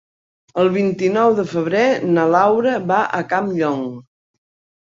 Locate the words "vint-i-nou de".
0.77-1.45